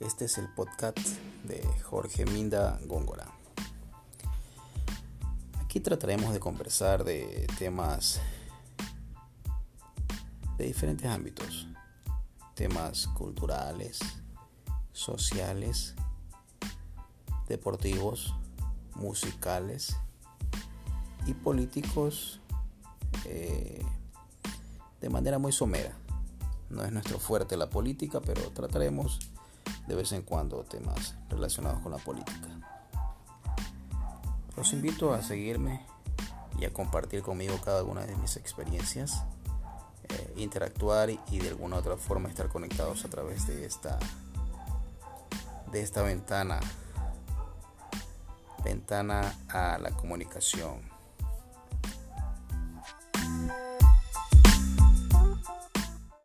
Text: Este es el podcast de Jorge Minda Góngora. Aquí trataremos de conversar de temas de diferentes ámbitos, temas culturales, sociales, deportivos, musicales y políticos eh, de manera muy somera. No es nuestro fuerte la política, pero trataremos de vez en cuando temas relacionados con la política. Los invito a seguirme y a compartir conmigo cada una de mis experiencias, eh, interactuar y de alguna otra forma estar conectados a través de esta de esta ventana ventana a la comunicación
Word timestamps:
Este 0.00 0.24
es 0.24 0.38
el 0.38 0.48
podcast 0.48 0.98
de 1.44 1.62
Jorge 1.82 2.24
Minda 2.24 2.80
Góngora. 2.86 3.30
Aquí 5.62 5.78
trataremos 5.78 6.32
de 6.32 6.40
conversar 6.40 7.04
de 7.04 7.46
temas 7.58 8.18
de 10.56 10.64
diferentes 10.64 11.06
ámbitos, 11.06 11.68
temas 12.54 13.08
culturales, 13.08 13.98
sociales, 14.92 15.94
deportivos, 17.46 18.34
musicales 18.94 19.98
y 21.26 21.34
políticos 21.34 22.40
eh, 23.26 23.84
de 24.98 25.08
manera 25.10 25.38
muy 25.38 25.52
somera. 25.52 25.92
No 26.70 26.84
es 26.84 26.90
nuestro 26.90 27.18
fuerte 27.18 27.58
la 27.58 27.68
política, 27.68 28.22
pero 28.22 28.50
trataremos 28.52 29.18
de 29.90 29.96
vez 29.96 30.12
en 30.12 30.22
cuando 30.22 30.62
temas 30.62 31.16
relacionados 31.28 31.80
con 31.80 31.90
la 31.90 31.98
política. 31.98 32.46
Los 34.56 34.72
invito 34.72 35.12
a 35.12 35.20
seguirme 35.20 35.84
y 36.60 36.64
a 36.64 36.72
compartir 36.72 37.22
conmigo 37.22 37.58
cada 37.64 37.82
una 37.82 38.06
de 38.06 38.14
mis 38.14 38.36
experiencias, 38.36 39.24
eh, 40.08 40.34
interactuar 40.36 41.10
y 41.10 41.38
de 41.40 41.48
alguna 41.48 41.78
otra 41.78 41.96
forma 41.96 42.28
estar 42.28 42.48
conectados 42.48 43.04
a 43.04 43.08
través 43.08 43.48
de 43.48 43.66
esta 43.66 43.98
de 45.72 45.82
esta 45.82 46.02
ventana 46.02 46.60
ventana 48.62 49.34
a 49.48 49.78
la 49.78 49.90
comunicación 49.90 50.82